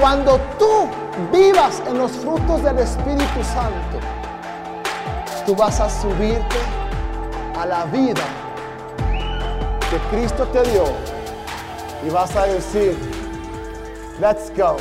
[0.00, 0.88] Cuando tú
[1.32, 4.00] vivas en los frutos del Espíritu Santo,
[5.46, 6.56] tú vas a subirte
[7.56, 8.24] a la vida
[9.88, 10.84] que Cristo te dio
[12.04, 12.98] y vas a decir,
[14.20, 14.76] let's go.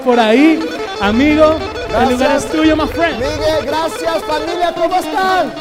[0.00, 0.60] Por ahí.
[1.00, 1.56] Amigo,
[2.02, 3.16] el lugar es tuyo, my friend.
[3.18, 5.52] Miguel, gracias familia, ¿cómo están?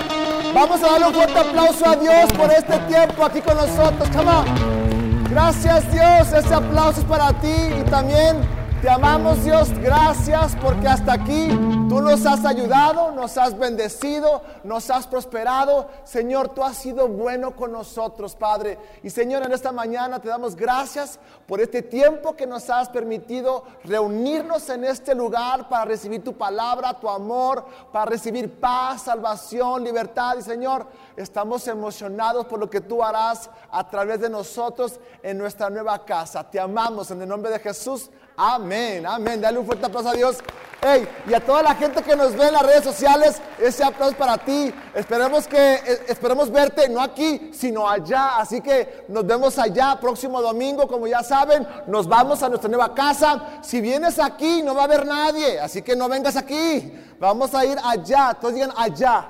[0.53, 4.09] Vamos a darle un fuerte aplauso a Dios por este tiempo aquí con nosotros.
[4.09, 5.23] Come on.
[5.29, 8.37] Gracias Dios, ese aplauso es para ti y también
[8.81, 11.49] te amamos Dios, gracias porque hasta aquí
[11.89, 15.89] tú nos has ayudado, nos has bendecido, nos has prosperado.
[16.05, 18.77] Señor, tú has sido bueno con nosotros, Padre.
[19.03, 23.63] Y Señor, en esta mañana te damos gracias por este tiempo que nos has permitido
[23.83, 30.37] reunirnos en este lugar para recibir tu palabra, tu amor, para recibir paz, salvación, libertad.
[30.37, 30.85] Y Señor,
[31.17, 36.49] estamos emocionados por lo que tú harás a través de nosotros en nuestra nueva casa.
[36.49, 38.09] Te amamos en el nombre de Jesús.
[38.41, 39.41] Amén, amén.
[39.41, 40.37] Dale un fuerte aplauso a Dios.
[40.81, 44.15] Hey, y a toda la gente que nos ve en las redes sociales, ese aplauso
[44.15, 44.73] para ti.
[44.95, 48.37] Esperemos que eh, esperemos verte no aquí, sino allá.
[48.37, 52.95] Así que nos vemos allá próximo domingo, como ya saben, nos vamos a nuestra nueva
[52.95, 53.59] casa.
[53.61, 56.93] Si vienes aquí no va a haber nadie, así que no vengas aquí.
[57.19, 58.37] Vamos a ir allá.
[58.39, 59.27] Todos digan allá.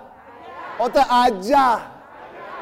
[0.78, 1.99] Otra allá.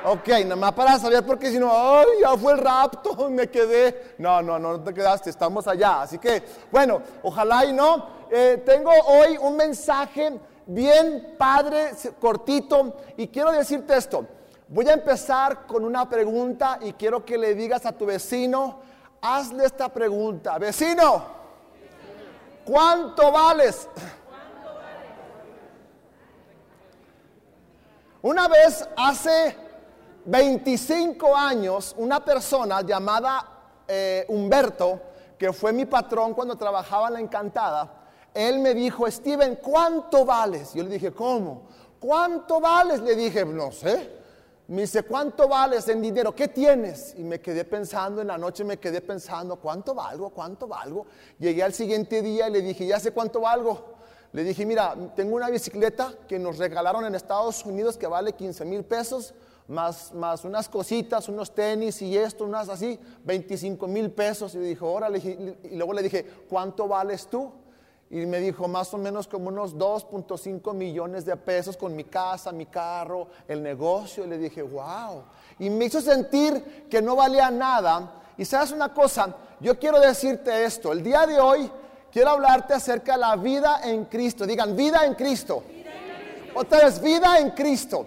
[0.05, 4.15] Ok, nada más para saber porque si no, ay, ya fue el rapto, me quedé.
[4.17, 6.03] No, no, no, no te quedaste, estamos allá.
[6.03, 8.07] Así que, bueno, ojalá y no.
[8.29, 14.25] Eh, tengo hoy un mensaje bien padre, cortito, y quiero decirte esto.
[14.69, 18.79] Voy a empezar con una pregunta y quiero que le digas a tu vecino,
[19.21, 20.57] hazle esta pregunta.
[20.57, 21.25] Vecino,
[22.65, 23.87] ¿cuánto vales?
[28.21, 29.66] Una vez hace
[30.27, 34.99] 25 años, una persona llamada eh, Humberto,
[35.37, 37.93] que fue mi patrón cuando trabajaba en la Encantada,
[38.33, 40.73] él me dijo, Steven, ¿cuánto vales?
[40.73, 41.63] Yo le dije, ¿cómo?
[41.97, 42.99] ¿Cuánto vales?
[42.99, 44.17] Le dije, no sé.
[44.67, 46.35] Me dice, ¿cuánto vales en dinero?
[46.35, 47.15] ¿Qué tienes?
[47.17, 50.29] Y me quedé pensando, en la noche me quedé pensando, ¿cuánto valgo?
[50.31, 51.05] ¿Cuánto valgo?
[51.39, 53.95] Llegué al siguiente día y le dije, ya sé cuánto valgo.
[54.33, 58.65] Le dije, mira, tengo una bicicleta que nos regalaron en Estados Unidos que vale 15
[58.65, 59.33] mil pesos
[59.67, 64.55] más, más unas cositas, unos tenis y esto, unas así, 25 mil pesos.
[64.55, 67.51] Y dijo, órale, y luego le dije, ¿cuánto vales tú?
[68.09, 72.53] Y me dijo, más o menos como unos 2.5 millones de pesos con mi casa,
[72.53, 74.23] mi carro, el negocio.
[74.23, 75.23] Y le dije, wow.
[75.59, 78.13] Y me hizo sentir que no valía nada.
[78.37, 81.69] Y sabes una cosa, yo quiero decirte esto, el día de hoy
[82.11, 84.45] quiero hablarte acerca de la vida en Cristo.
[84.45, 85.63] Digan, vida en Cristo.
[86.55, 88.05] Otra vez, vida en Cristo.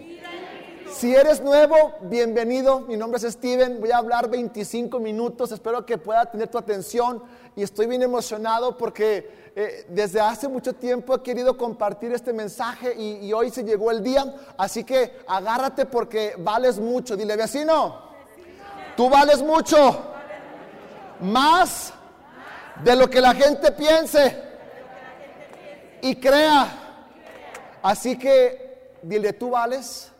[0.93, 2.81] Si eres nuevo, bienvenido.
[2.81, 3.79] Mi nombre es Steven.
[3.79, 5.51] Voy a hablar 25 minutos.
[5.51, 7.23] Espero que pueda tener tu atención.
[7.55, 12.93] Y estoy bien emocionado porque eh, desde hace mucho tiempo he querido compartir este mensaje
[12.95, 14.35] y, y, hoy se llegó el día.
[14.57, 17.15] Así que agárrate porque vales mucho.
[17.15, 18.01] Dile, vecino,
[18.97, 20.01] tú vales mucho.
[21.21, 21.93] Más
[22.83, 24.43] de lo que la gente piense
[26.01, 26.67] y crea.
[27.81, 30.11] Así que dile, tú vales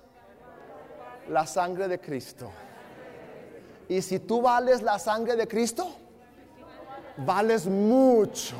[1.30, 2.52] la sangre de Cristo.
[3.88, 5.90] Y si tú vales la sangre de Cristo,
[7.18, 8.56] vales mucho.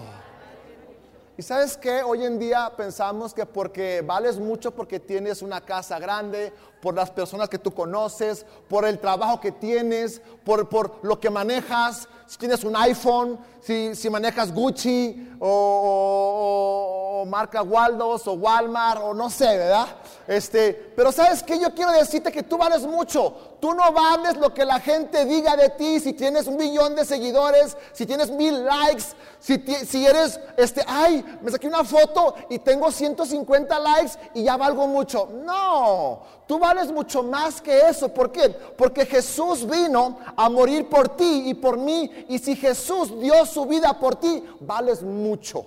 [1.38, 5.98] Y sabes que hoy en día pensamos que porque vales mucho porque tienes una casa
[5.98, 11.20] grande, por las personas que tú conoces, por el trabajo que tienes, por, por lo
[11.20, 19.02] que manejas, si tienes un iPhone, si, si manejas Gucci o, marca Waldos o Walmart
[19.04, 19.88] o no sé, ¿verdad?
[20.28, 23.58] Este, pero sabes que yo quiero decirte que tú vales mucho.
[23.60, 27.04] Tú no vales lo que la gente diga de ti, si tienes un millón de
[27.04, 29.04] seguidores, si tienes mil likes,
[29.40, 34.56] si, si eres, este, ay, me saqué una foto y tengo 150 likes y ya
[34.56, 35.28] valgo mucho.
[35.44, 38.10] No, tú vales mucho más que eso.
[38.10, 38.50] ¿Por qué?
[38.50, 42.26] Porque Jesús vino a morir por ti y por mí.
[42.30, 45.66] Y si Jesús dio su vida por ti, vales mucho.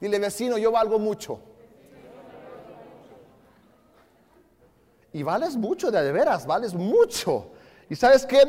[0.00, 1.38] Dile, vecino, yo valgo mucho.
[5.12, 7.46] Y vales mucho, de veras, vales mucho.
[7.88, 8.42] ¿Y sabes qué?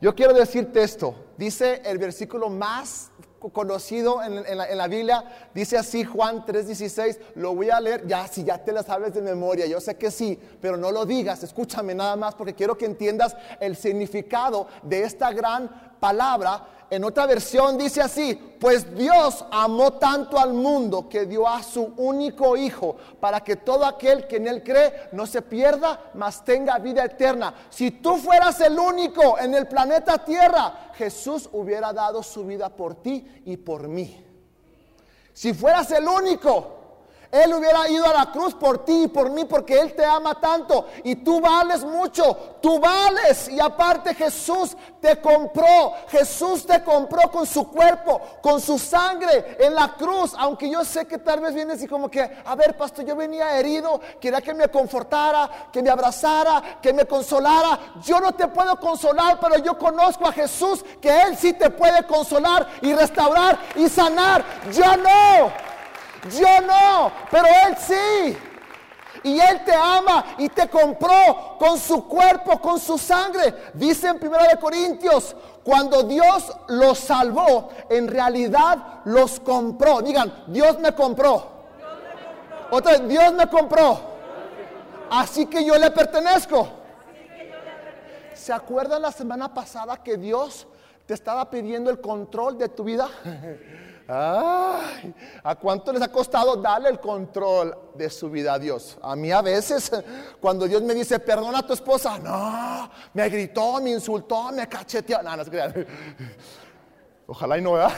[0.00, 1.14] Yo quiero decirte esto.
[1.36, 3.10] Dice el versículo más
[3.52, 5.24] conocido en, la, en la Biblia.
[5.54, 7.18] Dice así Juan 3:16.
[7.36, 8.06] Lo voy a leer.
[8.06, 11.04] Ya, si ya te la sabes de memoria, yo sé que sí, pero no lo
[11.04, 11.42] digas.
[11.42, 17.26] Escúchame nada más porque quiero que entiendas el significado de esta gran palabra en otra
[17.26, 22.96] versión dice así, pues Dios amó tanto al mundo que dio a su único hijo
[23.18, 27.52] para que todo aquel que en él cree no se pierda, mas tenga vida eterna.
[27.70, 32.94] Si tú fueras el único en el planeta Tierra, Jesús hubiera dado su vida por
[32.94, 34.24] ti y por mí.
[35.32, 36.85] Si fueras el único,
[37.30, 40.40] él hubiera ido a la cruz por ti y por mí porque Él te ama
[40.40, 40.86] tanto.
[41.04, 43.48] Y tú vales mucho, tú vales.
[43.48, 49.74] Y aparte Jesús te compró, Jesús te compró con su cuerpo, con su sangre en
[49.74, 53.04] la cruz, aunque yo sé que tal vez vienes y como que, a ver pastor,
[53.04, 58.32] yo venía herido, quería que me confortara, que me abrazara, que me consolara, yo no
[58.32, 62.94] te puedo consolar, pero yo conozco a Jesús que Él sí te puede consolar y
[62.94, 65.65] restaurar y sanar, yo no.
[66.30, 68.36] Yo no, pero Él sí.
[69.22, 73.54] Y Él te ama y te compró con su cuerpo, con su sangre.
[73.74, 75.34] Dice en 1 Corintios,
[75.64, 80.00] cuando Dios los salvó, en realidad los compró.
[80.02, 81.56] Digan, Dios me compró.
[82.70, 84.00] Otra vez, Dios me compró.
[85.10, 86.68] Así que yo le pertenezco.
[88.34, 90.66] ¿Se acuerdan la semana pasada que Dios
[91.06, 93.08] te estaba pidiendo el control de tu vida?
[94.08, 95.12] Ay,
[95.42, 98.96] ¿A cuánto les ha costado darle el control de su vida a Dios?
[99.02, 99.90] A mí a veces,
[100.40, 105.22] cuando Dios me dice, perdona a tu esposa, no, me gritó, me insultó, me cacheteó.
[105.22, 105.44] No, no.
[107.26, 107.92] Ojalá y no, ¿verdad?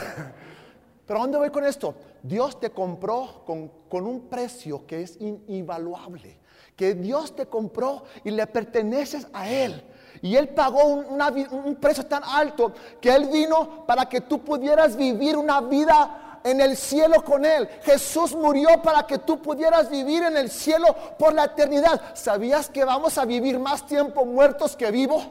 [1.07, 1.95] Pero ¿a dónde voy con esto?
[2.23, 6.39] Dios te compró con un precio que es invaluable.
[6.75, 9.85] Que Dios te compró y le perteneces a Él.
[10.23, 15.37] Y Él pagó un, precio tan alto que Él vino para que tú pudieras vivir
[15.37, 17.69] una vida en el cielo con Él.
[17.83, 20.87] Jesús murió para que tú pudieras vivir en el cielo
[21.19, 22.01] por la eternidad.
[22.15, 25.27] ¿Sabías que vamos a vivir más tiempo muertos que vivos?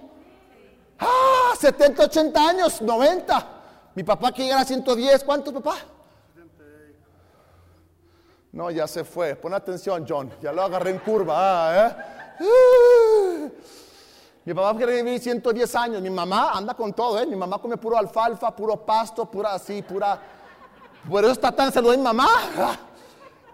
[0.99, 3.47] Ah, 70, 80 años, 90.
[3.95, 5.75] Mi papá que llega a 110, ¿cuántos papá?
[8.51, 9.35] No, ya se fue.
[9.35, 10.33] Pon atención, John.
[10.41, 11.35] Ya lo agarré en curva.
[11.37, 11.95] Ah,
[12.39, 12.43] ¿eh?
[12.43, 13.51] Uh.
[14.47, 16.01] Mi papá quiere vivir 110 años.
[16.01, 17.25] Mi mamá anda con todo, ¿eh?
[17.25, 20.17] Mi mamá come puro alfalfa, puro pasto, pura así, pura.
[21.09, 22.29] Por eso está tan saludable mi mamá.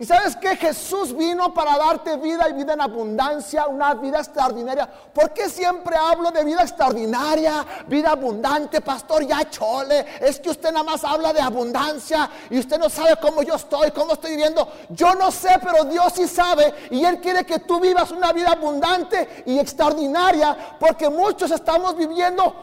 [0.04, 4.86] Y sabes que Jesús vino para darte vida y vida en abundancia, una vida extraordinaria.
[4.86, 9.26] ¿Por qué siempre hablo de vida extraordinaria, vida abundante, pastor?
[9.26, 13.44] Ya chole, es que usted nada más habla de abundancia y usted no sabe cómo
[13.44, 14.68] yo estoy, cómo estoy viviendo.
[14.90, 18.52] Yo no sé, pero Dios sí sabe y Él quiere que tú vivas una vida
[18.52, 22.54] abundante y extraordinaria porque muchos estamos viviendo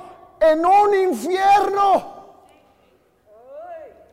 [0.41, 2.20] en un infierno.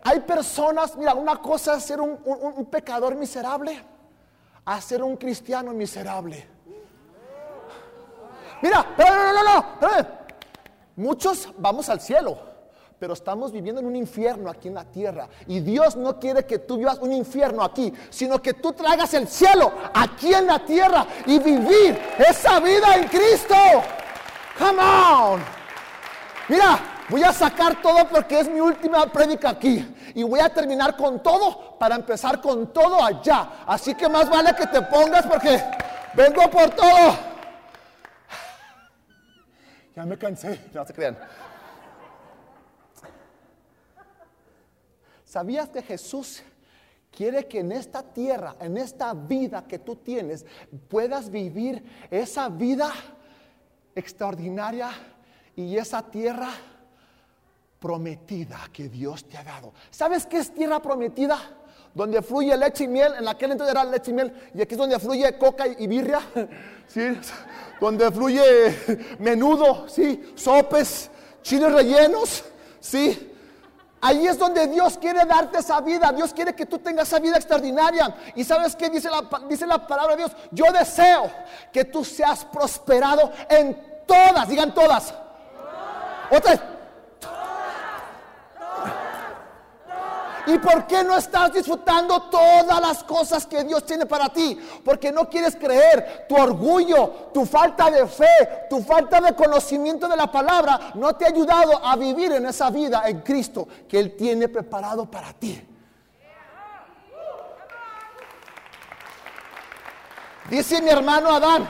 [0.07, 3.77] Hay personas, mira, una cosa es ser un, pecador miserable,
[4.63, 6.48] a ser un cristiano miserable.
[8.62, 10.07] Mira, no, no, no, no,
[10.95, 12.38] muchos vamos al cielo,
[12.98, 15.27] pero estamos viviendo en un infierno aquí en la tierra.
[15.45, 19.27] Y Dios no quiere que tú vivas un infierno aquí, sino que tú traigas el
[19.27, 23.56] cielo aquí en la tierra y vivir esa vida en Cristo.
[24.57, 25.42] Come on.
[26.48, 30.95] Mira, voy a sacar todo porque es mi última prédica aquí y voy a terminar
[30.95, 33.63] con todo para empezar con todo allá.
[33.65, 35.62] Así que más vale que te pongas porque
[36.13, 37.16] vengo por todo.
[39.95, 41.18] Ya me cansé, no se crean.
[45.26, 46.44] ¿Sabías que Jesús
[47.11, 50.45] quiere que en esta tierra, en esta vida que tú tienes,
[50.87, 52.92] puedas vivir esa vida
[53.95, 54.92] extraordinaria
[55.56, 56.49] y esa tierra
[57.79, 59.73] prometida que Dios te ha dado.
[59.89, 61.37] ¿Sabes qué es tierra prometida?
[61.93, 64.77] Donde fluye leche y miel, en aquel entonces era leche y miel, y aquí es
[64.77, 66.21] donde fluye coca y birria,
[66.87, 67.19] ¿sí?
[67.79, 68.43] donde fluye
[69.19, 70.33] menudo, ¿sí?
[70.35, 71.09] sopes,
[71.41, 72.43] chiles rellenos,
[72.79, 73.33] ¿sí?
[73.99, 76.11] Ahí es donde Dios quiere darte esa vida.
[76.11, 78.15] Dios quiere que tú tengas esa vida extraordinaria.
[78.35, 80.31] ¿Y sabes qué dice la, dice la palabra de Dios?
[80.51, 81.31] Yo deseo
[81.73, 85.15] que tú seas prosperado en todas, digan todas.
[86.29, 86.76] Otra
[90.47, 94.57] ¿Y por qué no estás disfrutando todas las cosas que Dios tiene para ti?
[94.83, 96.25] Porque no quieres creer.
[96.30, 101.25] Tu orgullo, tu falta de fe, tu falta de conocimiento de la palabra no te
[101.25, 105.61] ha ayudado a vivir en esa vida en Cristo que Él tiene preparado para ti.
[110.49, 111.68] Dice mi hermano Adán,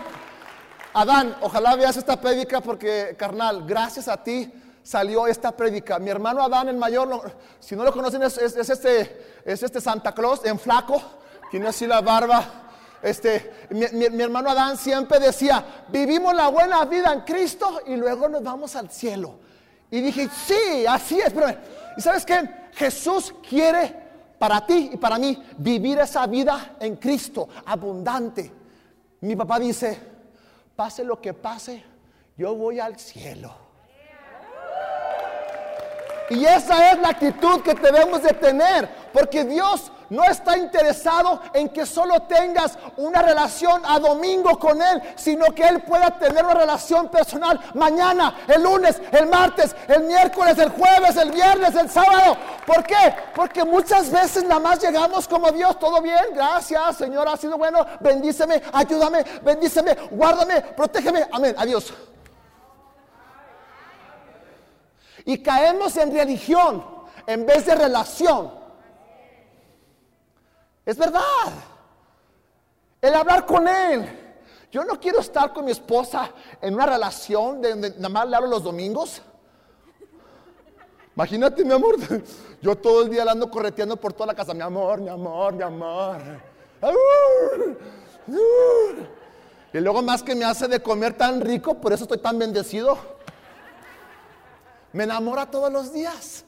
[0.93, 4.51] Adán, ojalá veas esta prédica porque, carnal, gracias a ti
[4.87, 5.99] salió esta prédica.
[5.99, 9.81] Mi hermano Adán, el mayor, si no lo conocen, es, es- es este, es este
[9.81, 11.01] Santa Claus en flaco,
[11.51, 12.63] tiene así la barba.
[13.01, 18.41] Este, mi hermano Adán siempre decía, vivimos la buena vida en Cristo y luego nos
[18.41, 19.39] vamos al cielo.
[19.91, 21.33] Y dije, sí, así es.
[21.33, 21.47] Pero,
[21.97, 22.49] ¿y sabes qué?
[22.73, 23.93] Jesús quiere
[24.39, 28.51] para ti y para mí vivir esa vida en Cristo, abundante.
[29.21, 29.99] Mi papá dice,
[30.75, 31.83] pase lo que pase,
[32.37, 33.66] yo voy al cielo.
[36.29, 41.69] Y esa es la actitud que debemos de tener, porque Dios no está interesado en
[41.69, 46.53] que solo tengas una relación a domingo con Él, sino que Él pueda tener una
[46.53, 52.37] relación personal mañana, el lunes, el martes, el miércoles, el jueves, el viernes, el sábado.
[52.65, 53.15] ¿Por qué?
[53.35, 57.85] Porque muchas veces nada más llegamos como Dios, todo bien, gracias Señor, ha sido bueno,
[57.99, 61.93] bendíceme, ayúdame, bendíceme, guárdame, protégeme, amén, adiós.
[65.27, 66.85] Y caemos en religión
[67.27, 68.49] en vez de relación.
[70.85, 71.51] Es verdad.
[73.01, 74.07] El hablar con Él.
[74.71, 76.31] Yo no quiero estar con mi esposa
[76.61, 79.21] en una relación de donde nada más le hablo los domingos.
[81.13, 81.97] Imagínate, mi amor.
[82.61, 84.53] Yo todo el día ando correteando por toda la casa.
[84.53, 86.21] Mi amor, mi amor, mi amor.
[89.73, 93.17] Y luego más que me hace de comer tan rico, por eso estoy tan bendecido.
[94.97, 96.43] Me enamora todos los días.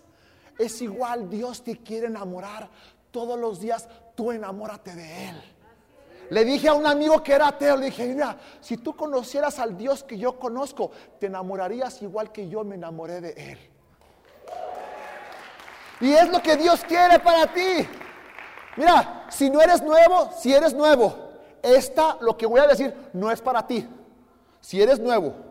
[0.58, 2.68] Es igual, Dios te quiere enamorar
[3.12, 3.88] todos los días.
[4.16, 5.44] Tú enamórate de Él.
[6.32, 9.78] Le dije a un amigo que era ateo, le dije, mira, si tú conocieras al
[9.78, 10.90] Dios que yo conozco,
[11.20, 13.60] te enamorarías igual que yo me enamoré de Él.
[16.02, 17.88] Y es lo que Dios quiere para ti.
[18.78, 21.14] Mira, si no eres nuevo, si eres nuevo,
[21.62, 23.88] esta, lo que voy a decir, no es para ti.
[24.60, 25.49] Si eres nuevo,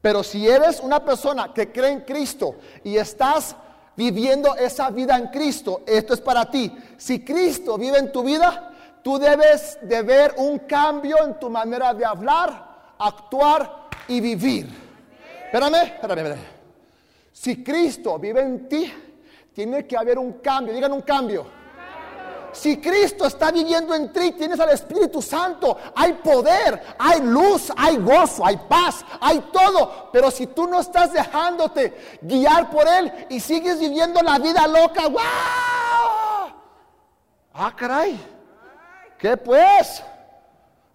[0.00, 3.54] pero si eres una persona que cree en Cristo y estás
[3.96, 6.74] viviendo esa vida en Cristo, esto es para ti.
[6.96, 11.92] Si Cristo vive en tu vida, tú debes de ver un cambio en tu manera
[11.92, 14.68] de hablar, actuar y vivir.
[15.44, 16.60] Espérame, espérame, espérame.
[17.32, 18.92] Si Cristo vive en ti,
[19.52, 20.72] tiene que haber un cambio.
[20.72, 21.59] Digan un cambio.
[22.52, 27.96] Si Cristo está viviendo en ti, tienes al Espíritu Santo, hay poder, hay luz, hay
[27.98, 30.10] gozo, hay paz, hay todo.
[30.12, 35.06] Pero si tú no estás dejándote guiar por Él y sigues viviendo la vida loca,
[35.06, 36.52] ¡guau!
[37.54, 38.18] Ah, caray.
[39.18, 40.02] ¿Qué pues?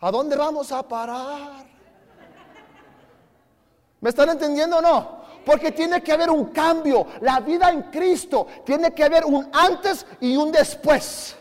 [0.02, 1.66] ¿A dónde vamos a parar?
[4.02, 5.26] ¿Me están entendiendo o no?
[5.46, 7.08] Porque tiene que haber un cambio.
[7.22, 11.36] La vida en Cristo tiene que haber un antes y un después.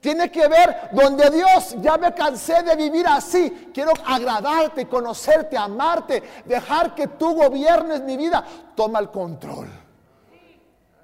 [0.00, 3.70] Tiene que ver donde Dios, ya me cansé de vivir así.
[3.74, 8.44] Quiero agradarte, conocerte, amarte, dejar que tú gobiernes mi vida.
[8.76, 9.68] Toma el control.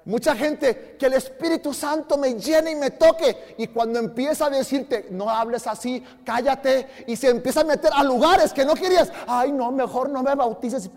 [0.05, 3.55] Mucha gente que el Espíritu Santo me llene y me toque.
[3.57, 6.87] Y cuando empieza a decirte, no hables así, cállate.
[7.07, 9.11] Y se empieza a meter a lugares que no querías.
[9.27, 10.89] Ay, no, mejor no me bautices.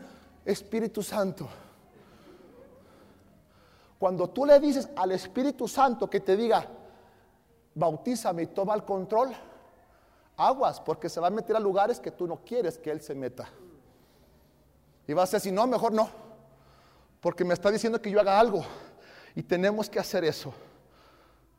[0.44, 1.48] Espíritu Santo.
[3.98, 6.64] Cuando tú le dices al Espíritu Santo que te diga,
[7.78, 9.30] bautízame y toma el control,
[10.36, 13.14] aguas, porque se va a meter a lugares que tú no quieres que Él se
[13.14, 13.48] meta.
[15.06, 16.10] Y vas a decir, no, mejor no,
[17.20, 18.64] porque me está diciendo que yo haga algo.
[19.34, 20.52] Y tenemos que hacer eso.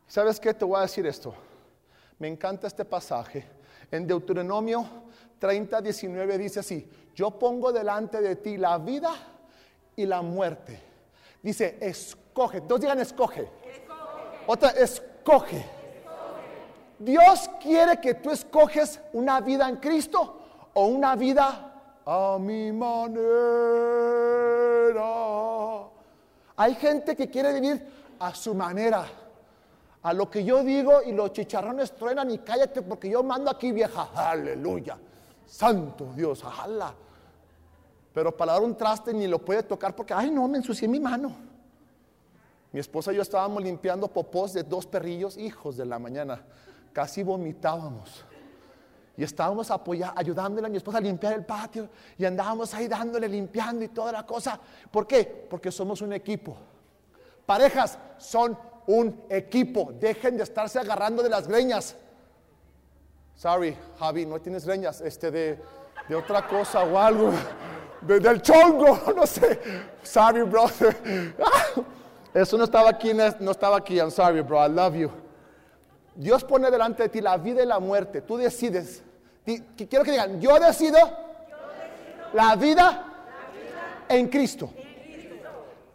[0.07, 0.53] ¿Sabes qué?
[0.53, 1.33] Te voy a decir esto.
[2.17, 3.47] Me encanta este pasaje.
[3.89, 4.85] En Deuteronomio
[5.39, 9.11] 30, 19 dice así, yo pongo delante de ti la vida
[9.95, 10.79] y la muerte.
[11.41, 12.61] Dice, escoge.
[12.61, 13.49] Dos digan, escoge.
[14.47, 15.78] Otra, escoge.
[16.99, 20.37] Dios quiere que tú escoges una vida en Cristo
[20.73, 21.71] o una vida
[22.05, 23.19] a mi manera.
[26.57, 27.81] Hay gente que quiere vivir
[28.19, 29.05] a su manera,
[30.03, 33.71] a lo que yo digo y los chicharrones truenan y cállate porque yo mando aquí
[33.71, 34.09] vieja.
[34.13, 34.97] Aleluya.
[35.45, 36.93] Santo Dios, ojalá.
[38.13, 40.99] Pero para dar un traste ni lo puede tocar porque, ay no, me ensucié mi
[40.99, 41.31] mano.
[42.73, 46.43] Mi esposa y yo estábamos limpiando popós de dos perrillos, hijos de la mañana.
[46.93, 48.25] Casi vomitábamos.
[49.17, 51.89] Y estábamos apoyando, ayudándole a mi esposa a limpiar el patio.
[52.17, 54.59] Y andábamos ahí dándole, limpiando y toda la cosa.
[54.89, 55.45] ¿Por qué?
[55.49, 56.55] Porque somos un equipo.
[57.45, 59.91] Parejas son un equipo.
[59.99, 61.95] Dejen de estarse agarrando de las greñas.
[63.35, 65.01] Sorry, Javi, no tienes greñas.
[65.01, 65.61] Este de,
[66.07, 67.31] de otra cosa o algo.
[68.01, 69.59] De- del chongo, no sé.
[70.01, 70.65] Sorry, bro.
[72.33, 73.97] Eso no estaba aquí, no estaba aquí.
[73.99, 74.65] I'm sorry, bro.
[74.65, 75.11] I love you.
[76.19, 78.19] Dios pone delante de ti la vida y la muerte.
[78.21, 79.01] Tú decides.
[79.45, 80.97] Quiero que digan, yo decido,
[82.33, 83.05] la vida,
[84.09, 84.69] en Cristo.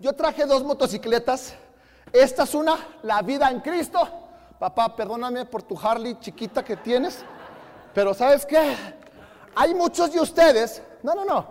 [0.01, 1.55] yo traje dos motocicletas.
[2.11, 4.01] Esta es una, la vida en Cristo.
[4.59, 7.23] Papá, perdóname por tu Harley chiquita que tienes.
[7.93, 8.75] Pero ¿sabes qué?
[9.55, 10.83] Hay muchos de ustedes.
[11.03, 11.47] No, no, no.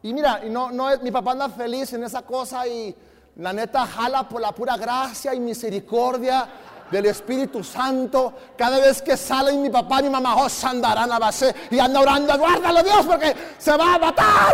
[0.00, 2.94] Y mira, y no, no, mi papá anda feliz en esa cosa y
[3.34, 6.48] la neta jala por la pura gracia y misericordia
[6.92, 8.34] del Espíritu Santo.
[8.56, 12.00] Cada vez que sale mi papá y mi mamá, oh, andarán a base y anda
[12.00, 14.52] orando, guárdalo Dios porque se va a matar.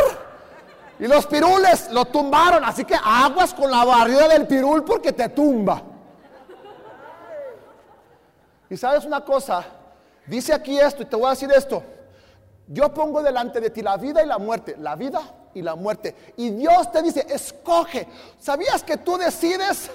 [1.00, 5.28] Y los pirules lo tumbaron, así que aguas con la barrida del pirul porque te
[5.28, 5.82] tumba.
[8.70, 9.64] Y sabes una cosa,
[10.26, 11.82] dice aquí esto y te voy a decir esto.
[12.68, 15.22] Yo pongo delante de ti la vida y la muerte, la vida
[15.54, 16.14] y la muerte.
[16.36, 18.06] Y Dios te dice, escoge.
[18.38, 19.90] ¿Sabías que tú decides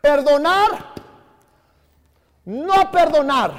[0.00, 1.03] perdonar?
[2.44, 3.52] No perdonar.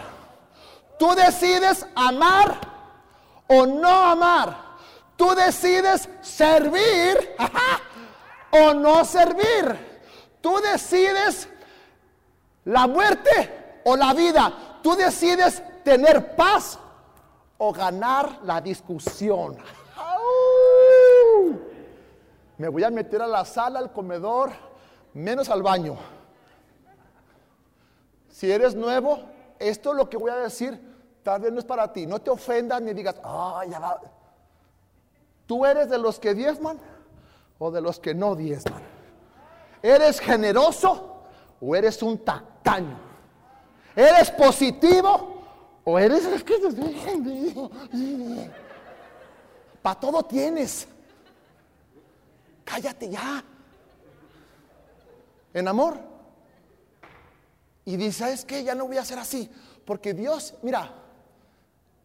[0.98, 2.60] Tú decides amar
[3.48, 4.58] o no amar.
[5.16, 7.36] Tú decides servir
[8.52, 9.78] o no servir.
[10.42, 11.50] Tú decides
[12.66, 14.54] la muerte o la vida.
[14.82, 16.78] Tú decides tener paz
[17.58, 19.58] o ganar la discusión.
[22.58, 24.52] Me voy a meter a la sala, al comedor,
[25.14, 25.98] menos al baño.
[28.36, 29.22] Si eres nuevo,
[29.60, 30.78] esto es lo que voy a decir,
[31.24, 32.06] tal vez no es para ti.
[32.06, 34.02] No te ofendas ni digas, ah, ya va.
[35.46, 36.78] ¿Tú eres de los que diezman
[37.58, 38.84] o de los que no diezman?
[39.82, 41.22] ¿Eres generoso
[41.62, 43.00] o eres un tacaño?
[43.96, 45.42] ¿Eres positivo
[45.86, 46.28] o eres
[49.82, 50.90] para todo tienes.
[52.66, 53.42] Cállate ya.
[55.54, 56.15] En amor.
[57.86, 59.50] Y dice, es que ya no voy a ser así.
[59.86, 60.92] Porque Dios, mira,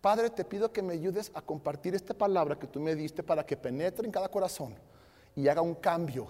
[0.01, 3.45] Padre, te pido que me ayudes a compartir esta palabra que tú me diste para
[3.45, 4.75] que penetre en cada corazón
[5.37, 6.27] y haga un cambio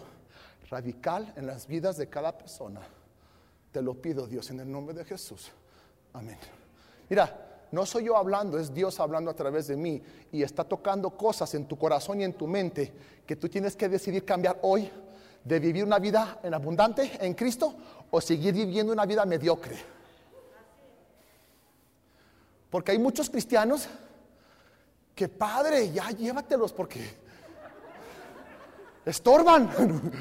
[0.71, 2.81] radical en las vidas de cada persona.
[3.73, 5.51] Te lo pido, Dios, en el nombre de Jesús.
[6.13, 6.39] Amén.
[7.09, 10.03] Mira, no soy yo hablando, es Dios hablando a través de mí
[10.33, 12.93] y está tocando cosas en tu corazón y en tu mente
[13.25, 14.91] que tú tienes que decidir cambiar hoy
[15.45, 17.75] de vivir una vida en abundante en Cristo
[18.11, 19.79] o seguir viviendo una vida mediocre.
[22.71, 23.89] Porque hay muchos cristianos
[25.15, 27.01] que, Padre, ya llévatelos porque
[29.05, 29.71] estorban.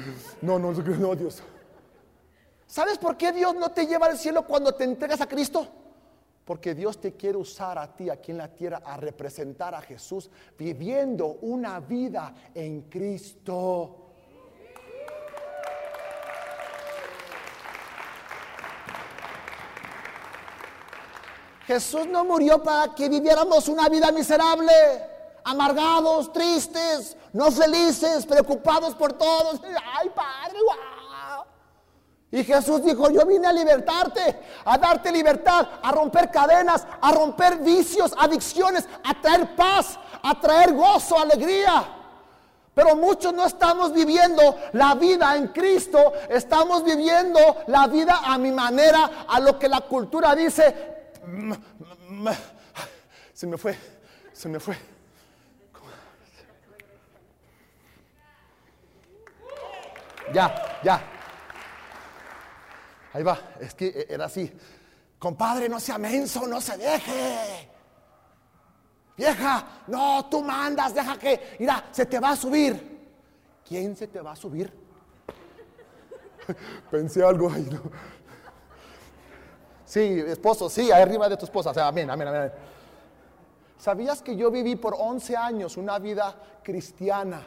[0.42, 1.42] No, no, no, Dios.
[2.66, 5.66] ¿Sabes por qué Dios no te lleva al cielo cuando te entregas a Cristo?
[6.44, 10.30] Porque Dios te quiere usar a ti aquí en la tierra a representar a Jesús
[10.58, 13.99] viviendo una vida en Cristo.
[21.70, 24.72] Jesús no murió para que viviéramos una vida miserable,
[25.44, 29.60] amargados, tristes, no felices, preocupados por todos.
[29.96, 30.58] Ay, Padre,
[32.32, 37.58] y Jesús dijo, yo vine a libertarte, a darte libertad, a romper cadenas, a romper
[37.58, 41.84] vicios, adicciones, a traer paz, a traer gozo, alegría.
[42.74, 48.50] Pero muchos no estamos viviendo la vida en Cristo, estamos viviendo la vida a mi
[48.50, 50.98] manera, a lo que la cultura dice.
[53.32, 53.76] Se me fue,
[54.32, 54.76] se me fue.
[60.32, 61.02] Ya, ya.
[63.12, 64.50] Ahí va, es que era así.
[65.18, 67.68] Compadre, no sea menso, no se deje.
[69.16, 73.00] Vieja, no, tú mandas, deja que, mira, se te va a subir.
[73.66, 74.72] ¿Quién se te va a subir?
[76.90, 77.82] Pensé algo ahí, ¿no?
[79.90, 81.70] Sí, esposo, sí, arriba de tu esposa.
[81.70, 82.52] O sea, amén, amén, amén.
[83.76, 87.42] ¿Sabías que yo viví por 11 años una vida cristiana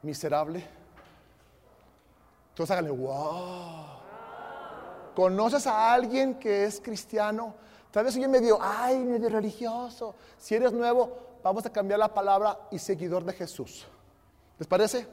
[0.00, 0.66] miserable?
[2.48, 3.84] Entonces háganle, wow.
[5.14, 7.54] ¿Conoces a alguien que es cristiano?
[7.90, 10.14] Tal vez alguien me dijo, ay, medio religioso.
[10.38, 13.86] Si eres nuevo, vamos a cambiar la palabra y seguidor de Jesús.
[14.58, 15.06] ¿Les parece?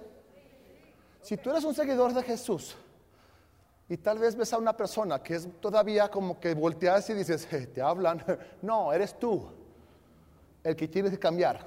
[1.22, 2.78] Si tú eres un seguidor de Jesús
[3.92, 7.46] y tal vez ves a una persona que es todavía como que volteas y dices,
[7.74, 8.24] te hablan.
[8.62, 9.46] No, eres tú
[10.64, 11.60] el que tienes que cambiar.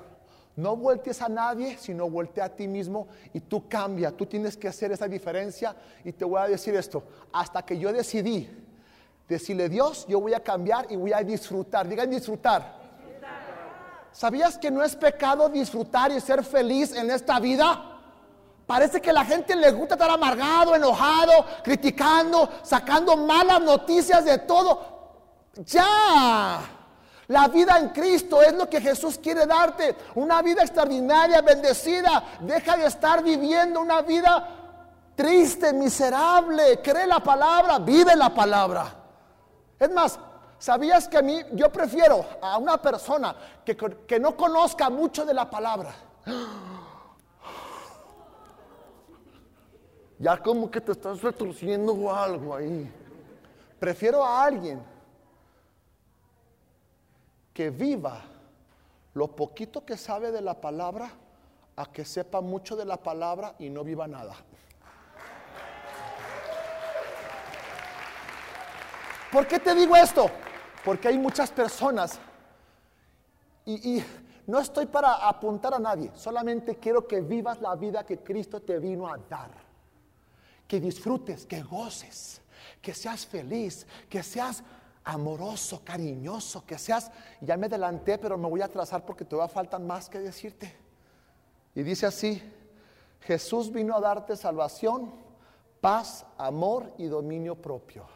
[0.57, 4.11] No vueltes a nadie, sino voltea a ti mismo y tú cambia.
[4.11, 5.77] Tú tienes que hacer esa diferencia.
[6.03, 8.49] Y te voy a decir esto: hasta que yo decidí
[9.29, 11.87] decirle Dios, yo voy a cambiar y voy a disfrutar.
[11.87, 12.75] Digan disfrutar.
[14.13, 17.94] ¿Sabías que no es pecado disfrutar y ser feliz en esta vida?
[18.67, 24.81] Parece que la gente le gusta estar amargado, enojado, criticando, sacando malas noticias de todo.
[25.67, 26.61] Ya.
[27.29, 29.97] La vida en Cristo es lo que Jesús quiere darte.
[30.15, 32.25] Una vida extraordinaria, bendecida.
[32.41, 34.49] Deja de estar viviendo una vida
[35.15, 38.87] triste, miserable, cree la palabra, vive la palabra.
[39.79, 40.19] Es más,
[40.59, 45.35] ¿sabías que a mí yo prefiero a una persona que, que no conozca mucho de
[45.35, 45.95] la palabra?
[50.25, 52.91] Ya como que te estás retorciendo algo ahí.
[53.79, 54.83] Prefiero a alguien
[57.53, 58.23] que viva
[59.13, 61.11] lo poquito que sabe de la palabra
[61.77, 64.35] a que sepa mucho de la palabra y no viva nada.
[69.31, 70.31] ¿Por qué te digo esto?
[70.87, 72.19] Porque hay muchas personas
[73.67, 74.05] y, y,
[74.47, 78.79] no estoy para apuntar a nadie, solamente quiero que vivas la vida que Cristo te
[78.79, 79.64] vino a dar.
[80.67, 82.41] Que disfrutes, que goces,
[82.81, 84.63] que seas feliz, que seas
[85.05, 89.87] amoroso, cariñoso, que seas, ya me adelanté, pero me voy a atrasar porque todavía faltan
[89.87, 90.75] más que decirte.
[91.75, 92.43] Y dice así,
[93.21, 95.13] Jesús vino a darte salvación,
[95.81, 98.07] paz, amor y dominio propio.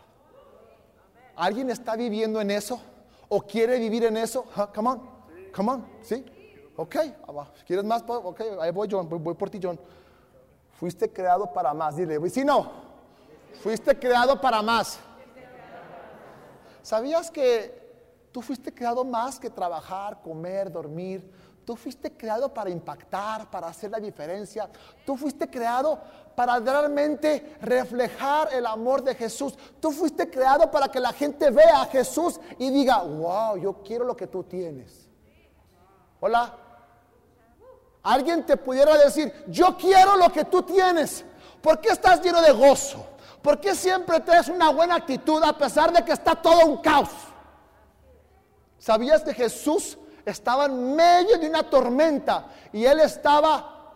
[1.36, 2.80] ¿Alguien está viviendo en eso?
[3.28, 4.46] ¿O quiere vivir en eso?
[4.74, 5.10] Come on,
[5.54, 6.24] come on, ¿sí?
[6.76, 6.96] Ok,
[7.66, 8.02] ¿quieres más?
[8.06, 9.78] Ok, ahí voy John, voy por ti John.
[10.78, 12.70] Fuiste creado para más, dile, si no,
[13.60, 15.00] fuiste creado para más.
[16.82, 21.28] ¿Sabías que tú fuiste creado más que trabajar, comer, dormir?
[21.64, 24.70] Tú fuiste creado para impactar, para hacer la diferencia.
[25.04, 25.98] Tú fuiste creado
[26.36, 29.58] para realmente reflejar el amor de Jesús.
[29.80, 34.04] Tú fuiste creado para que la gente vea a Jesús y diga, wow, yo quiero
[34.04, 35.08] lo que tú tienes.
[36.20, 36.67] Hola.
[38.02, 41.24] Alguien te pudiera decir, yo quiero lo que tú tienes.
[41.60, 43.06] ¿Por qué estás lleno de gozo?
[43.42, 47.10] ¿Por qué siempre traes una buena actitud a pesar de que está todo un caos?
[48.78, 53.94] ¿Sabías que Jesús estaba en medio de una tormenta y él estaba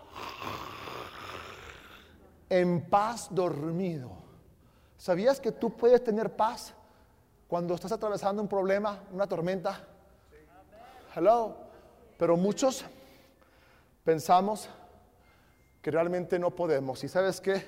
[2.49, 4.11] en paz dormido?
[4.97, 6.75] ¿Sabías que tú puedes tener paz
[7.49, 9.81] cuando estás atravesando un problema, una tormenta?
[11.15, 11.57] Hello.
[12.17, 12.85] Pero muchos
[14.05, 14.69] pensamos
[15.81, 17.03] que realmente no podemos.
[17.05, 17.65] ¿Y sabes qué?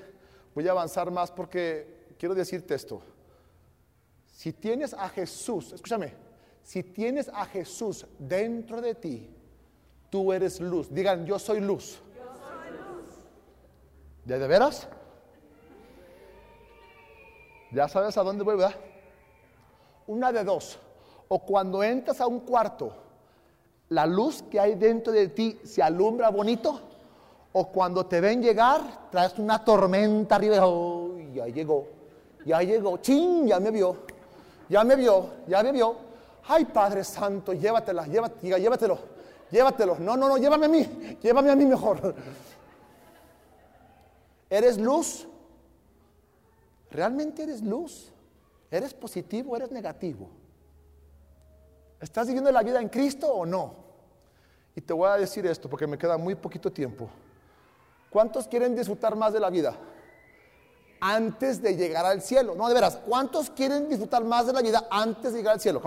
[0.53, 3.01] Voy a avanzar más porque quiero decirte esto.
[4.31, 6.13] Si tienes a Jesús, escúchame,
[6.63, 9.29] si tienes a Jesús dentro de ti,
[10.09, 10.93] tú eres luz.
[10.93, 12.01] Digan, yo soy luz.
[12.15, 13.15] Yo soy luz.
[14.23, 14.87] ¿De, de veras?
[17.71, 18.75] Ya sabes a dónde voy, ¿verdad?
[20.07, 20.79] Una de dos.
[21.27, 22.95] O cuando entras a un cuarto,
[23.89, 26.81] la luz que hay dentro de ti se alumbra bonito
[27.53, 31.87] o cuando te ven llegar, traes una tormenta arriba, oh, ya llegó,
[32.45, 33.95] ya llegó, ching, ya me vio,
[34.67, 35.95] ya me vio, ya me vio.
[36.47, 38.99] Ay, Padre Santo, llévatela, llévatela, llévatelo,
[39.49, 39.97] llévatelo.
[39.99, 42.13] No, no, no, llévame a mí, llévame a mí mejor.
[44.49, 45.27] ¿Eres luz?
[46.91, 48.11] ¿Realmente eres luz?
[48.69, 49.55] ¿Eres positivo?
[49.55, 50.29] ¿Eres negativo?
[51.99, 53.73] ¿Estás viviendo la vida en Cristo o no?
[54.75, 57.09] Y te voy a decir esto porque me queda muy poquito tiempo.
[58.09, 59.75] ¿Cuántos quieren disfrutar más de la vida?
[60.99, 62.55] Antes de llegar al cielo.
[62.55, 65.81] No, de veras, ¿cuántos quieren disfrutar más de la vida antes de llegar al cielo?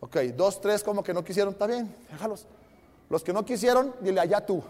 [0.00, 2.46] Ok, dos, tres como que no quisieron, está bien, déjalos.
[3.08, 4.62] Los que no quisieron, dile allá tú.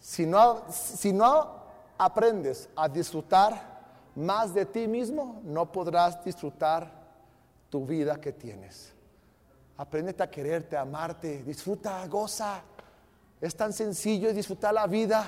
[0.00, 1.56] Si no, si no
[1.98, 3.76] aprendes a disfrutar
[4.14, 7.05] más de ti mismo, no podrás disfrutar
[7.70, 8.92] tu vida que tienes.
[9.76, 12.62] Apréndete a quererte, a amarte, disfruta, goza.
[13.40, 15.26] Es tan sencillo disfrutar la vida,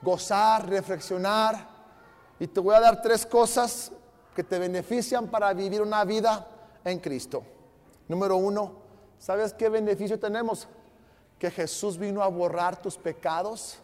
[0.00, 1.68] gozar, reflexionar.
[2.38, 3.90] Y te voy a dar tres cosas
[4.34, 6.46] que te benefician para vivir una vida
[6.84, 7.42] en Cristo.
[8.06, 8.72] Número uno,
[9.18, 10.68] ¿sabes qué beneficio tenemos?
[11.38, 13.78] Que Jesús vino a borrar tus pecados.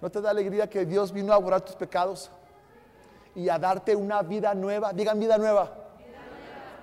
[0.00, 2.30] ¿No te da alegría que Dios vino a borrar tus pecados?
[3.36, 4.92] Y a darte una vida nueva.
[4.92, 5.70] Digan vida nueva.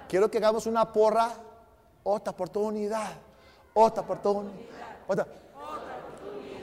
[0.08, 1.30] Quiero que hagamos una porra,
[2.04, 3.12] otra oportunidad
[3.74, 4.54] otra oportunidad.
[5.08, 5.28] Otra.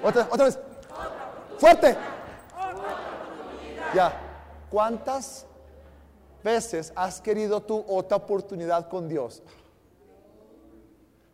[0.03, 0.59] Otra, otra vez.
[1.59, 1.97] Fuerte.
[3.95, 4.13] Ya.
[4.71, 5.47] ¿Cuántas
[6.45, 9.43] veces has querido tú otra oportunidad con Dios?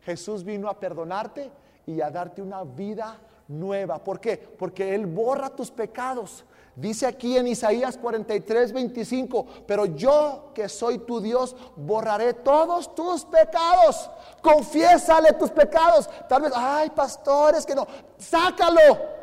[0.01, 1.51] Jesús vino a perdonarte
[1.85, 4.03] y a darte una vida nueva.
[4.03, 4.37] ¿Por qué?
[4.37, 6.43] Porque Él borra tus pecados.
[6.77, 13.25] Dice aquí en Isaías 43, 25, pero yo que soy tu Dios, borraré todos tus
[13.25, 14.07] pecados.
[14.43, 16.07] Confiésale tus pecados.
[16.29, 17.87] Tal vez, ay, pastores, que no.
[18.19, 19.17] Sácalo.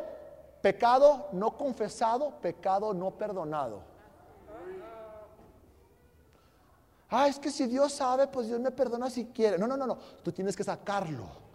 [0.61, 3.79] Pecado no confesado, pecado no perdonado.
[7.07, 9.57] Ay, es que si Dios sabe, pues Dios me perdona si quiere.
[9.57, 9.97] No, no, no, no.
[10.21, 11.45] Tú tienes que sacarlo.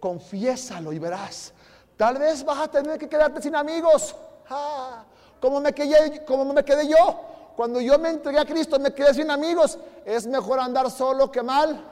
[0.00, 1.52] Confiésalo y verás
[1.98, 4.16] Tal vez vas a tener que quedarte sin amigos.
[4.48, 5.04] Ah,
[5.40, 7.20] ¿cómo, me quedé, ¿Cómo me quedé yo?
[7.56, 9.78] Cuando yo me entregué a Cristo me quedé sin amigos.
[10.04, 11.84] Es mejor andar solo que mal.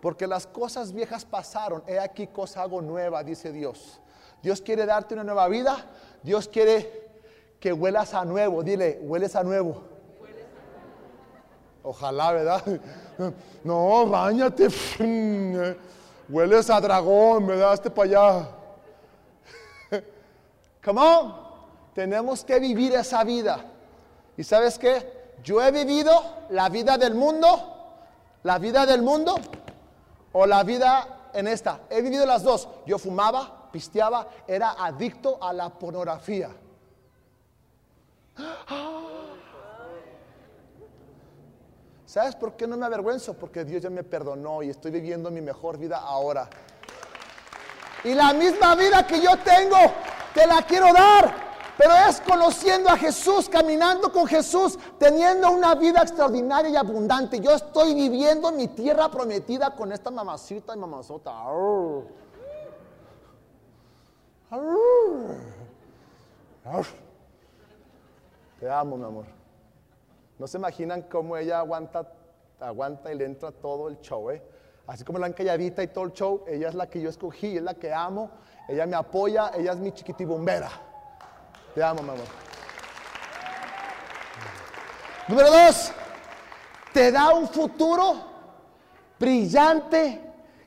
[0.00, 1.82] Porque las cosas viejas pasaron.
[1.86, 4.00] He aquí cosa hago nueva, dice Dios.
[4.42, 5.76] Dios quiere darte una nueva vida.
[6.22, 7.10] Dios quiere
[7.60, 8.62] que huelas a nuevo.
[8.62, 9.82] Dile, hueles a nuevo.
[11.82, 12.62] Ojalá, ¿verdad?
[13.64, 14.68] No, bañate.
[16.28, 17.74] Hueles a dragón, ¿verdad?
[17.74, 18.48] Este para allá.
[20.82, 21.41] Come on.
[21.94, 23.64] Tenemos que vivir esa vida.
[24.36, 25.34] ¿Y sabes qué?
[25.42, 26.12] Yo he vivido
[26.50, 27.48] la vida del mundo,
[28.42, 29.34] la vida del mundo
[30.32, 31.80] o la vida en esta.
[31.90, 32.68] He vivido las dos.
[32.86, 36.50] Yo fumaba, pisteaba, era adicto a la pornografía.
[42.06, 43.34] ¿Sabes por qué no me avergüenzo?
[43.34, 46.48] Porque Dios ya me perdonó y estoy viviendo mi mejor vida ahora.
[48.04, 49.76] Y la misma vida que yo tengo,
[50.34, 51.51] te la quiero dar.
[51.78, 57.40] Pero es conociendo a Jesús, caminando con Jesús, teniendo una vida extraordinaria y abundante.
[57.40, 61.32] Yo estoy viviendo mi tierra prometida con esta mamacita y mamazota.
[68.60, 69.24] Te amo, mi amor.
[70.38, 72.12] No se imaginan cómo ella aguanta,
[72.60, 74.42] aguanta y le entra todo el show, ¿eh?
[74.86, 77.62] Así como la encalladita y todo el show, ella es la que yo escogí, es
[77.62, 78.30] la que amo,
[78.68, 80.91] ella me apoya, ella es mi chiquitibombera.
[81.74, 82.26] Te amo, mi amor.
[85.28, 85.90] Número dos,
[86.92, 88.14] te da un futuro
[89.18, 90.20] brillante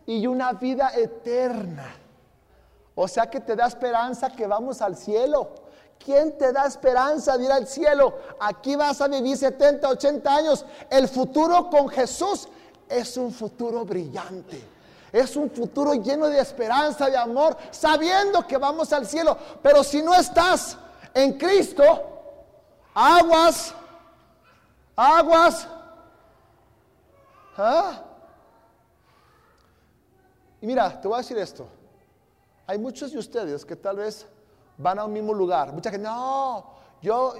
[0.07, 1.95] y una vida eterna.
[2.95, 5.49] O sea que te da esperanza que vamos al cielo.
[6.03, 8.17] ¿Quién te da esperanza de ir al cielo?
[8.39, 10.65] Aquí vas a vivir 70, 80 años.
[10.89, 12.47] El futuro con Jesús
[12.89, 14.61] es un futuro brillante.
[15.11, 19.37] Es un futuro lleno de esperanza, de amor, sabiendo que vamos al cielo.
[19.61, 20.77] Pero si no estás
[21.15, 21.83] en Cristo,
[22.93, 23.73] aguas,
[24.95, 25.67] aguas.
[27.57, 28.03] ¿Ah?
[30.59, 31.67] Y mira, te voy a decir esto.
[32.67, 34.27] Hay muchos de ustedes que tal vez
[34.77, 35.71] van a un mismo lugar.
[35.71, 37.33] Mucha gente, no, yo,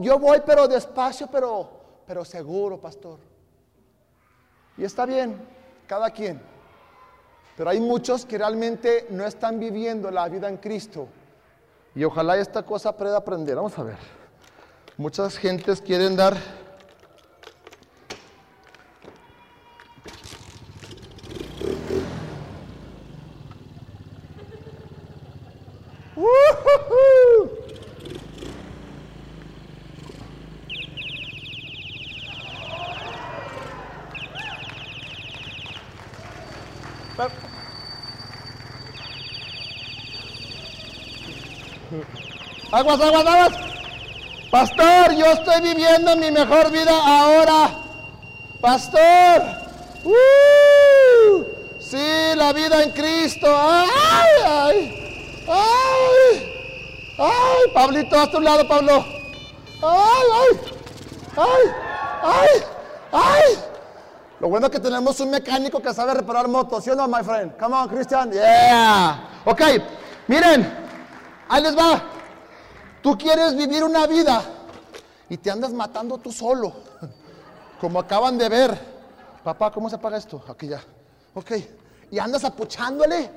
[0.00, 1.70] yo voy pero despacio, pero,
[2.06, 3.20] pero seguro, pastor.
[4.76, 5.40] Y está bien,
[5.86, 6.40] cada quien.
[7.56, 11.08] Pero hay muchos que realmente no están viviendo la vida en Cristo.
[11.98, 13.56] Y ojalá esta cosa pueda aprender.
[13.56, 13.96] Vamos a ver.
[14.96, 16.36] Muchas gentes quieren dar
[42.78, 43.52] Aguas, aguas, aguas.
[44.52, 47.70] Pastor, yo estoy viviendo mi mejor vida ahora.
[48.60, 49.42] Pastor.
[50.04, 51.42] Uh,
[51.80, 53.48] sí, la vida en Cristo.
[53.48, 56.52] Ay, ay, ay.
[57.18, 59.04] Ay, Pablito, hasta un lado, Pablo.
[59.82, 60.60] Ay, ay,
[61.36, 61.72] ay,
[62.22, 62.62] ay,
[63.10, 63.58] ay.
[64.38, 67.24] Lo bueno es que tenemos un mecánico que sabe reparar motos, ¿sí o no, my
[67.24, 67.58] friend?
[67.58, 68.30] Come on, Christian.
[68.30, 69.40] Yeah.
[69.46, 69.62] Ok,
[70.28, 70.72] miren,
[71.48, 72.17] ahí les va.
[73.02, 74.42] Tú quieres vivir una vida
[75.28, 76.72] y te andas matando tú solo,
[77.80, 78.78] como acaban de ver.
[79.44, 80.42] Papá, ¿cómo se apaga esto?
[80.48, 80.82] Aquí ya.
[81.34, 81.52] Ok.
[82.10, 83.30] Y andas apuchándole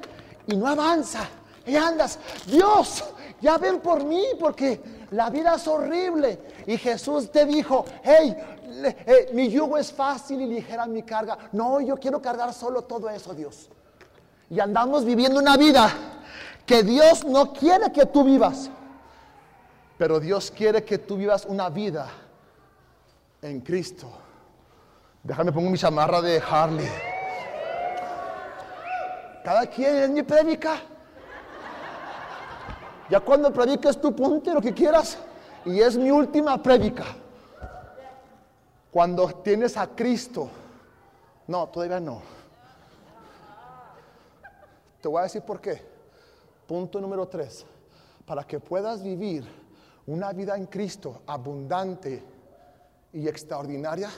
[0.48, 1.28] y no avanza.
[1.66, 3.04] Y andas, Dios,
[3.40, 6.40] ya ven por mí porque la vida es horrible.
[6.66, 8.36] Y Jesús te dijo, hey,
[8.84, 11.38] eh, mi yugo es fácil y ligera mi carga.
[11.52, 13.70] No, yo quiero cargar solo todo eso, Dios.
[14.50, 15.92] Y andamos viviendo una vida
[16.66, 18.70] que Dios no quiere que tú vivas.
[20.02, 22.10] Pero Dios quiere que tú vivas una vida
[23.40, 24.08] en Cristo.
[25.22, 26.90] Déjame pongo mi chamarra de Harley.
[29.44, 30.82] Cada quien es mi prédica.
[33.12, 35.20] Ya cuando prediques tú ponte lo que quieras.
[35.66, 37.06] Y es mi última prédica.
[38.90, 40.50] Cuando tienes a Cristo.
[41.46, 42.24] No, todavía no.
[45.00, 45.80] Te voy a decir por qué.
[46.66, 47.68] Punto número tres.
[48.26, 49.61] Para que puedas vivir
[50.12, 52.22] una vida en Cristo abundante
[53.14, 54.10] y extraordinaria,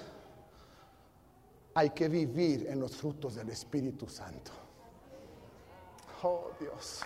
[1.75, 4.51] hay que vivir en los frutos del Espíritu Santo.
[6.23, 7.01] Oh Dios.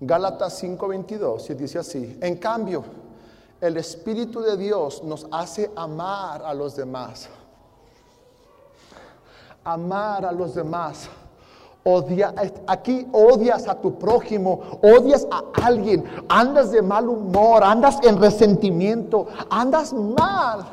[0.00, 2.84] Gálatas 5:22 y dice así, en cambio,
[3.60, 7.28] el Espíritu de Dios nos hace amar a los demás.
[9.72, 11.08] Amar a los demás.
[11.84, 12.34] Odia,
[12.66, 19.26] aquí odias a tu prójimo, odias a alguien, andas de mal humor, andas en resentimiento,
[19.50, 20.66] andas mal.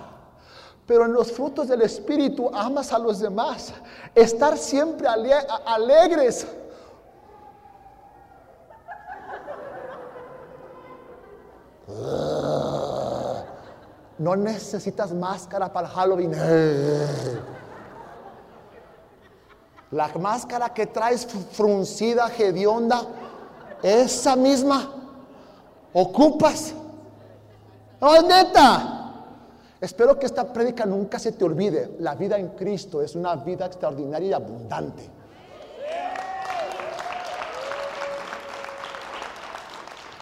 [0.86, 3.73] Pero en los frutos del Espíritu amas a los demás.
[4.13, 5.34] Estar siempre ale-
[5.65, 6.45] alegres.
[14.17, 16.31] No necesitas máscara para Halloween.
[19.95, 23.01] La máscara que traes fruncida, hedionda,
[23.81, 24.91] esa misma
[25.93, 26.73] ocupas.
[28.01, 29.13] No, neta.
[29.79, 31.95] Espero que esta prédica nunca se te olvide.
[31.99, 35.10] La vida en Cristo es una vida extraordinaria y abundante.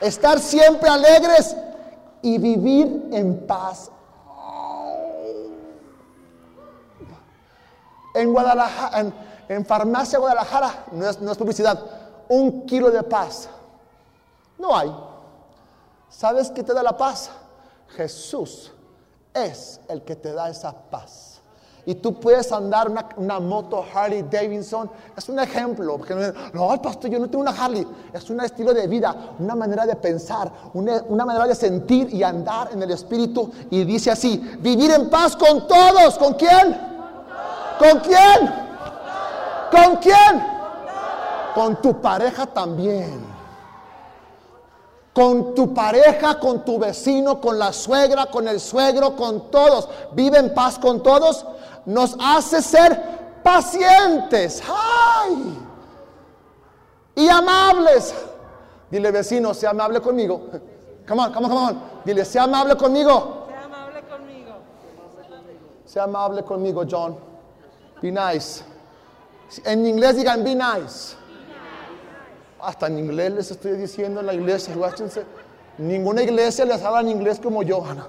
[0.01, 1.57] Estar siempre alegres
[2.21, 3.89] y vivir en paz.
[8.13, 11.79] En Guadalajara, en, en Farmacia Guadalajara, no es, publicidad,
[12.29, 13.49] un kilo de paz.
[14.57, 14.93] No hay.
[16.09, 17.29] ¿Sabes qué te da la paz?
[17.89, 18.71] Jesús
[19.33, 21.41] es el que te da esa paz.
[21.85, 24.89] Y tú puedes andar una, moto Harley Davidson.
[25.17, 25.97] Es un ejemplo.
[25.97, 27.85] Porque no, no, pastor, yo no tengo una Harley.
[28.13, 32.23] Es un estilo de vida, una manera de pensar, una, una manera de sentir y
[32.23, 33.51] andar en el Espíritu.
[33.69, 36.17] Y dice así, vivir en paz con todos.
[36.17, 36.79] ¿Con quién?
[37.79, 38.62] ¿Con quién?
[39.73, 40.45] ¿Con quién?
[41.55, 43.33] Con tu pareja también
[45.13, 49.87] con tu pareja, con tu vecino, con la suegra, con el suegro, con todos.
[50.13, 51.45] Vive en paz con todos.
[51.85, 52.99] Nos hace ser
[53.43, 54.63] pacientes.
[54.67, 55.59] ¡Ay!
[57.15, 58.15] Y amables.
[58.89, 60.49] Dile vecino, sea amable conmigo.
[61.07, 61.83] Come on, come on, come on.
[62.03, 63.45] Dile, sea amable conmigo.
[63.47, 64.53] Sea amable conmigo.
[65.85, 67.15] Sea amable conmigo, John.
[68.01, 68.63] Be nice.
[69.65, 71.15] En inglés digan, be nice.
[72.59, 75.25] Hasta en inglés les estoy diciendo en la iglesia, guáchense.
[75.77, 78.07] Ninguna iglesia les habla en inglés como yo, Ana.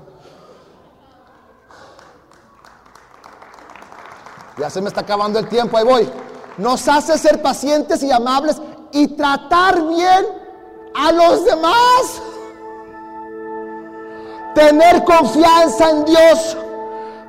[4.59, 6.11] Ya se me está acabando el tiempo, ahí voy.
[6.57, 8.61] Nos hace ser pacientes y amables
[8.93, 10.27] y tratar bien
[10.95, 12.23] a los demás.
[14.55, 16.57] Tener confianza en Dios,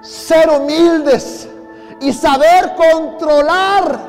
[0.04, 1.50] ser humildes
[1.99, 3.99] y saber controlar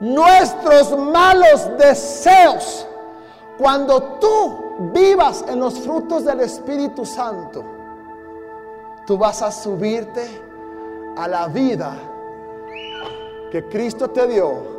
[0.00, 2.86] nuestros malos deseos.
[3.58, 7.64] Cuando tú vivas en los frutos del Espíritu Santo,
[9.06, 10.26] tú vas a subirte
[11.16, 11.94] a la vida
[13.50, 14.76] que Cristo te dio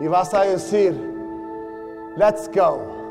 [0.00, 0.92] y vas a decir,
[2.16, 3.01] let's go.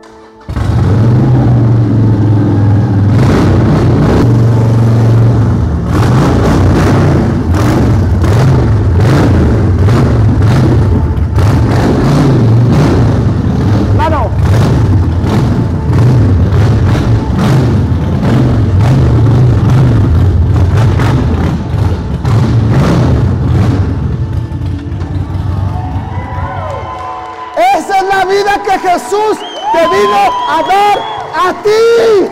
[28.79, 29.37] Jesús
[29.73, 30.99] te vino a dar
[31.35, 32.27] a ti.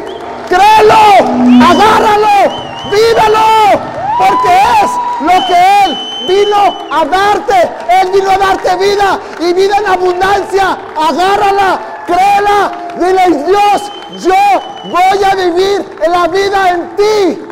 [0.47, 2.51] Créelo, agárralo,
[2.91, 3.79] vívelo,
[4.17, 5.97] porque es lo que Él
[6.27, 7.69] vino a darte.
[8.01, 10.77] Él vino a darte vida y vida en abundancia.
[10.97, 13.91] Agárrala, créela, dile Dios,
[14.23, 17.43] yo voy a vivir la vida en ti.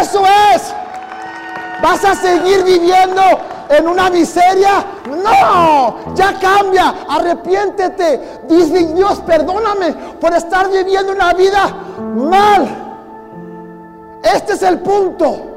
[0.00, 0.74] Eso es.
[1.82, 3.22] ¿Vas a seguir viviendo
[3.68, 4.84] en una miseria?
[5.06, 8.40] No, ya cambia, arrepiéntete.
[8.48, 11.74] Dice Dios, perdóname por estar viviendo una vida
[12.14, 12.84] mal.
[14.22, 15.50] Este es el punto.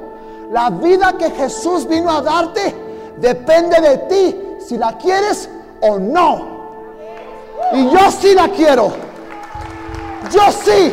[0.51, 2.75] La vida que Jesús vino a darte
[3.17, 5.49] depende de ti si la quieres
[5.81, 6.57] o no.
[7.73, 8.91] Y yo sí la quiero.
[10.31, 10.91] Yo sí.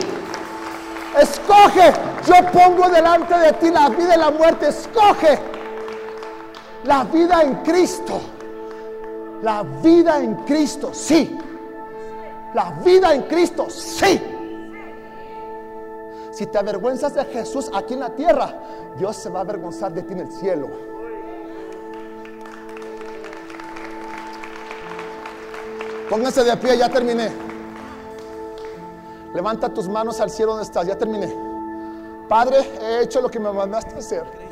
[1.21, 1.93] Escoge.
[2.27, 4.69] Yo pongo delante de ti la vida y la muerte.
[4.69, 5.39] Escoge
[6.85, 8.21] la vida en Cristo.
[9.43, 11.39] La vida en Cristo, sí.
[12.55, 14.21] La vida en Cristo, sí.
[16.33, 18.55] Si te avergüenzas de Jesús aquí en la tierra,
[18.97, 20.69] Dios se va a avergonzar de ti en el cielo.
[26.09, 27.31] Pónganse de pie, ya terminé.
[29.33, 31.33] Levanta tus manos al cielo donde estás, ya terminé.
[32.29, 34.44] Padre, he hecho lo que me mandaste a hacer.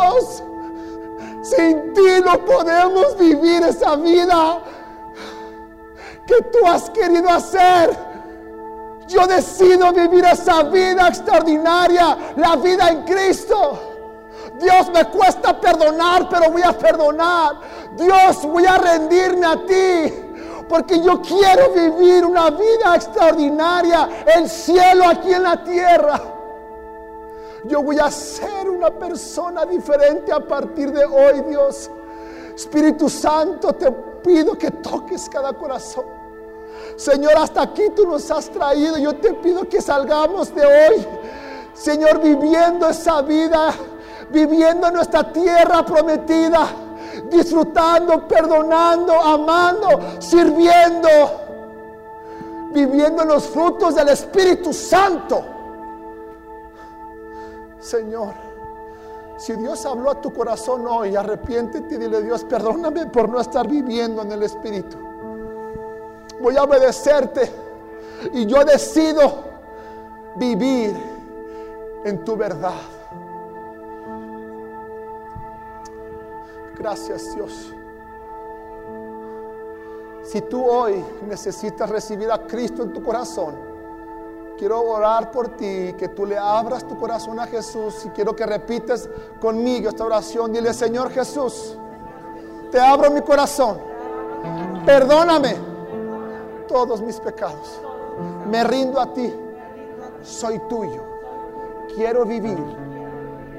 [0.00, 0.42] Dios,
[1.42, 4.60] sin ti no podemos vivir esa vida.
[6.26, 7.90] que tú has querido hacer.
[9.08, 13.80] Yo decido vivir esa vida extraordinaria, la vida en Cristo.
[14.60, 17.56] Dios me cuesta perdonar, pero voy a perdonar.
[17.96, 20.14] Dios, voy a rendirme a ti.
[20.68, 26.29] Porque yo quiero vivir una vida extraordinaria, el cielo aquí en la tierra.
[27.64, 31.90] Yo voy a ser una persona diferente a partir de hoy, Dios.
[32.54, 33.90] Espíritu Santo, te
[34.22, 36.04] pido que toques cada corazón.
[36.96, 38.98] Señor, hasta aquí tú nos has traído.
[38.98, 41.06] Yo te pido que salgamos de hoy,
[41.74, 43.74] Señor, viviendo esa vida,
[44.30, 46.68] viviendo nuestra tierra prometida,
[47.30, 49.88] disfrutando, perdonando, amando,
[50.18, 51.08] sirviendo,
[52.72, 55.59] viviendo los frutos del Espíritu Santo.
[57.80, 58.34] Señor,
[59.38, 63.66] si Dios habló a tu corazón hoy, arrepiéntete y dile, Dios, perdóname por no estar
[63.66, 64.98] viviendo en el Espíritu.
[66.42, 67.50] Voy a obedecerte
[68.34, 69.44] y yo decido
[70.36, 70.94] vivir
[72.04, 72.80] en tu verdad.
[76.78, 77.74] Gracias Dios.
[80.22, 83.69] Si tú hoy necesitas recibir a Cristo en tu corazón,
[84.60, 88.44] quiero orar por ti, que tú le abras tu corazón a Jesús y quiero que
[88.44, 89.08] repites
[89.40, 90.52] conmigo esta oración.
[90.52, 91.78] Dile, Señor Jesús,
[92.70, 93.78] te abro mi corazón.
[94.84, 95.56] Perdóname
[96.68, 97.80] todos mis pecados.
[98.50, 99.34] Me rindo a ti.
[100.20, 101.04] Soy tuyo.
[101.94, 102.58] Quiero vivir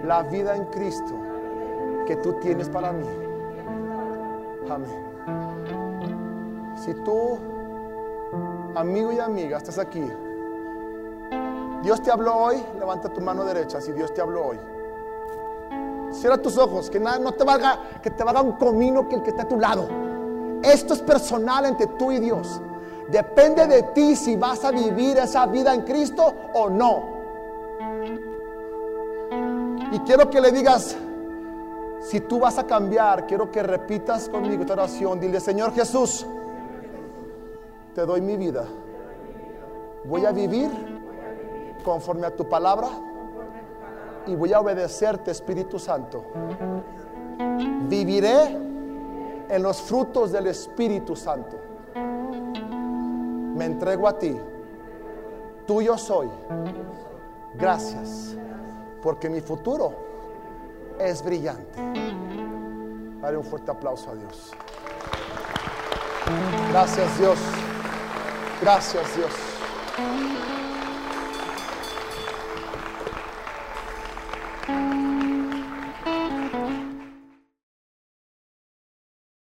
[0.05, 1.15] la vida en Cristo
[2.05, 3.07] que tú tienes para mí.
[4.69, 5.01] Amén.
[6.75, 7.39] Si tú,
[8.75, 10.07] amigo y amiga, estás aquí,
[11.81, 14.59] Dios te habló hoy, levanta tu mano derecha si Dios te habló hoy.
[16.11, 19.23] Cierra tus ojos, que nada, no te valga, que te valga un comino que el
[19.23, 19.87] que está a tu lado.
[20.61, 22.61] Esto es personal entre tú y Dios.
[23.09, 27.21] Depende de ti si vas a vivir esa vida en Cristo o no.
[29.91, 30.95] Y quiero que le digas,
[32.01, 35.19] si tú vas a cambiar, quiero que repitas conmigo esta oración.
[35.19, 36.25] Dile, Señor Jesús,
[37.95, 38.65] te doy mi vida.
[40.05, 40.90] Voy a vivir
[41.83, 42.89] conforme a tu palabra
[44.27, 46.25] y voy a obedecerte, Espíritu Santo.
[47.87, 48.57] Viviré
[49.49, 51.57] en los frutos del Espíritu Santo.
[51.95, 54.37] Me entrego a ti.
[55.65, 56.29] Tuyo soy.
[57.55, 58.35] Gracias.
[59.01, 59.93] Porque mi futuro
[60.99, 61.79] es brillante.
[63.21, 64.51] Dale un fuerte aplauso a Dios.
[66.71, 67.39] Gracias Dios.
[68.61, 70.30] Gracias Dios.